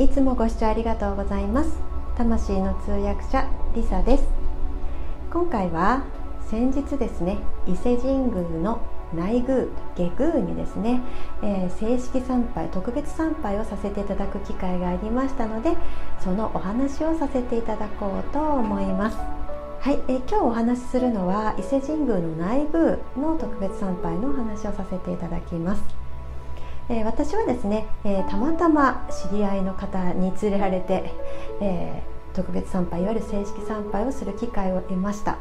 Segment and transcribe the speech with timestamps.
[0.00, 1.78] いつもご視聴ありがとうございます。
[2.16, 4.24] 魂の通訳者リサです。
[5.30, 6.04] 今回は
[6.48, 8.80] 先日ですね伊勢神宮の
[9.14, 11.02] 内宮下宮にですね、
[11.42, 15.76] えー、正式参拝特別参拝をさせていただく機会がありましたので
[16.24, 19.18] そのお話をさせていただこうと思います。
[19.18, 25.99] はい、えー、今日お話しするのは伊勢神宮の内宮の特別参拝のお話をさせていただきます。
[26.90, 31.14] えー、私はですね、えー、たまたま知り合いの方に連れられて、
[31.62, 35.38] えー、特別参拝いわゆる正式参拝をする機会を得ました。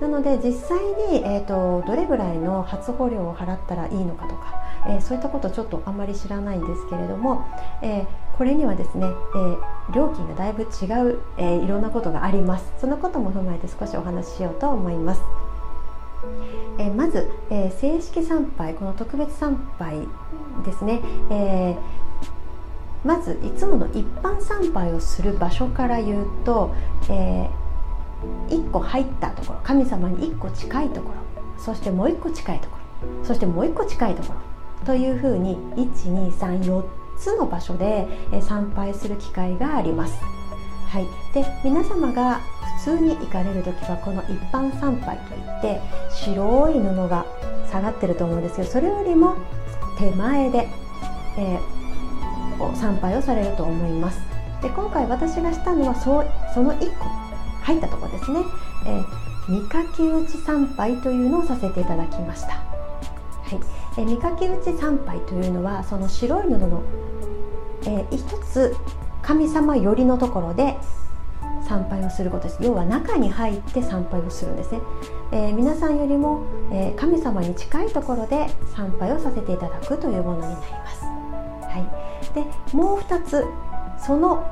[0.00, 0.78] なので実際
[1.10, 7.44] に、えーと、どれぐらいの初歩料を払ったらいいのかとか、えそういったことちょっとあんまり知らないんですけれども、
[7.82, 8.06] え
[8.38, 12.72] これにはですね、え料金がだいぶ違う、えいろんなことがあります。
[12.78, 15.22] そのことも踏まえて少しお話ししようと思います。
[16.78, 20.08] えまず、え正式参拝この特別参拝
[20.64, 21.76] ですね、え、
[23.04, 26.74] まずいつもの一般参拝をする場所から言うと、
[27.08, 27.48] え、
[28.48, 31.14] 1個入ったところ神様に1個近いところ
[31.58, 36.84] そしてもう1個近いところそしてもう1個近いところというふうに1234
[37.18, 38.06] つの場所で
[38.42, 40.20] 参拝する機会があります。
[40.88, 42.40] はい、で皆様が
[42.84, 47.24] 通に行かれる時はこの一般参拝といって白い布が
[47.70, 49.36] 下がってると思うんですけどそれよりも
[49.98, 50.68] 手前で、
[51.38, 54.20] えー、参拝をされると思います。
[54.60, 56.24] で今回私がしたのはそ
[56.54, 57.04] その1個
[57.62, 58.40] 入ったところですね、
[58.86, 62.62] えー、見かけ打ち参拝というのをさせていただきました、は
[63.52, 63.60] い。
[63.98, 66.82] えー、見かけ打ち参拝というのはその白い布の、
[67.82, 68.76] えー、一つ
[69.22, 70.76] 神様寄りのところで
[71.64, 72.58] 参拝をすることです。
[72.60, 74.80] 要は中に入って参拝をするんですね、
[75.32, 81.78] えー、皆さんよりも、えー、神様に近いところで参拝をさせていただくというものになります、は
[82.30, 82.44] い、で
[82.76, 83.44] もう2つ
[83.98, 84.46] その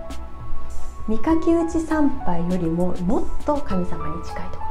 [1.09, 4.63] 見かけ打ち参拝よりももっと神様に近いところ。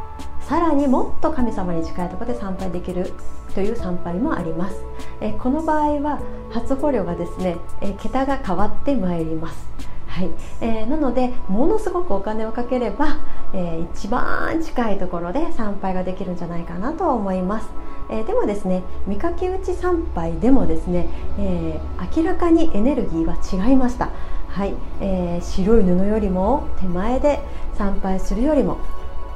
[0.41, 3.13] さらにもっと神様に近いところで参拝できる
[3.55, 4.83] という参拝もあります、
[5.21, 9.90] え、この場合は初歩料がですね、え桁が変わってまいります。
[10.11, 10.29] はい。
[10.59, 13.19] えー、なのでものすごくお金をかければ、
[13.53, 17.69] えー、一番近いところで参拝ができるんじゃないかなと思います、
[18.09, 21.07] えー、でもですね見かけ打ち参拝でもですね、
[21.39, 21.79] え
[22.13, 23.37] 明らかにエネルギーは
[23.69, 24.09] 違いました。
[24.49, 27.39] はい、えー白い布よりも手前で
[27.77, 28.79] 参拝するよりも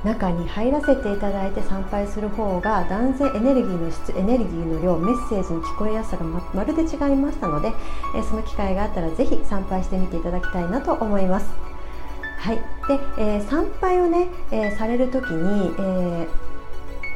[0.06, 7.74] 中に入らせていただいて参拝する方が断然エネルギーの質エネルギーの量メッセージの聞こえやすさがままるで違いましたので、
[8.16, 11.48] えその機会があったら是非参拝してみていただきたいなと思います。
[12.38, 12.58] はい
[12.88, 16.28] でえー、参拝をね、えー、される時に、えー、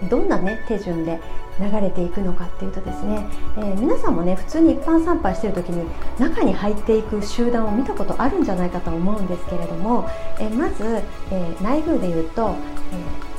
[0.10, 1.20] どんな、ね、手順で
[1.60, 3.26] 流れていくのかっていうとですね、
[3.58, 5.86] えー、皆さんもね普通に一般参拝してる時に
[6.18, 10.84] 中に入っていく集団を見たことあるんじゃないかと思うんですけれども、えー、まず、
[11.32, 12.56] えー、内宮でいうと、
[12.94, 13.30] え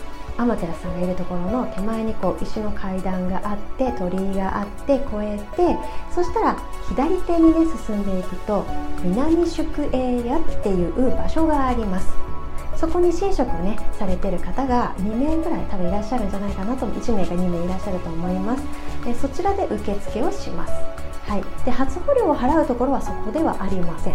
[0.41, 5.77] 天照さんがいるところの手前にこう石の階段があって鳥居があって越えて
[6.15, 6.57] そしたら
[6.89, 8.65] 左手にね進んでいくと
[9.03, 12.30] 南宿営屋っていう場所があります。
[12.81, 18.65] そこに寝食ねされてる方が2名ぐらい多分いらっしゃるんじゃないかなと1名か2名いらっしゃると思います
[19.07, 20.73] えそちらで受付をします
[21.29, 24.15] はいで初保料を払うところはそこではありません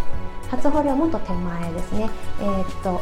[0.50, 2.10] 初保料もっと手前ですね
[2.42, 3.02] えー、っと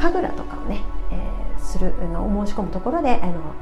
[0.00, 0.80] 神楽とかをね、
[1.12, 3.54] えー、するのを申し込むところであの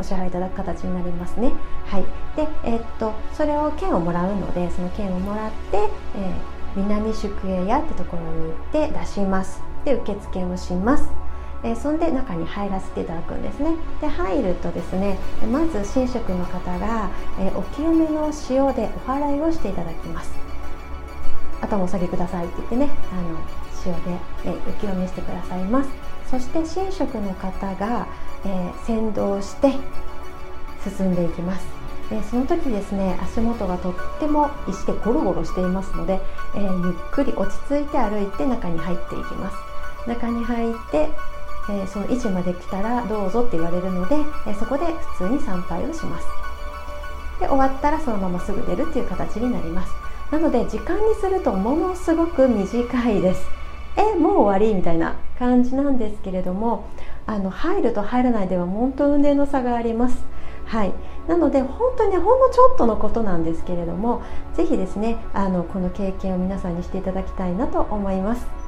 [0.00, 1.52] お支払いいただく形になりますね。
[1.84, 2.02] はい。
[2.34, 5.90] で、えー、っとそれを券をもらうので、その券をもらって、えー、
[6.76, 9.69] 南宿営屋ってところに行って出します。
[9.84, 11.04] で受付をします。
[11.62, 13.74] えー、そんで中に入らせていただくんですね。
[14.00, 15.18] で入るとですね
[15.52, 20.32] まず神職の方が、えー、お清めの塩でお祓いをしていただきます。
[21.60, 23.38] 頭お下げくださいって言ってねあの
[23.84, 25.90] 塩で、えー、お清めしてくださいます。
[26.30, 28.06] そして神職の方が、
[28.44, 29.74] え先導して
[30.88, 31.66] 進んでいきます。
[32.08, 36.20] でその時ですね足元がとっても石でゴロゴロしていますので、
[36.54, 39.69] えゆっくり落ち着いて歩いて中に入っていきます。
[40.06, 41.08] 中に入って、
[41.68, 44.16] えー、その位置まで来たらどうぞって言われるので、
[44.46, 46.26] えー、そこで普通に参拝をします。
[47.40, 49.92] で終わったらそのまますぐ出るっていう形になります。
[50.30, 53.46] なので時間にするとものすごく短いです。
[53.96, 56.88] えもう終わりみたいな感じなんですけれども
[57.26, 60.24] あの入ると入らないでは本当運命の差があります。
[60.66, 60.92] はい。
[61.26, 64.22] なので本当にほんのちょっとのことなんですけれども
[64.54, 68.59] 是非ですねあのこの経験を皆さんにしていただきたいなと思います。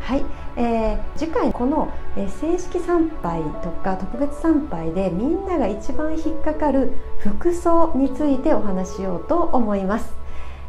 [0.00, 0.24] はい、
[0.56, 10.12] えー、次回この、え、正式参拝とか特別参拝でみんなが一番引っかかる服装についてお話しようと思います。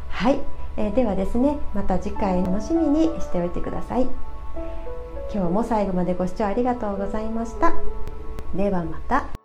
[0.08, 0.38] はい、
[0.76, 4.06] えー、ではですねまた次回楽しみにしておいてください。
[5.34, 7.72] 今日も最後までご視聴ありがとうございました。
[8.54, 9.41] ではまた。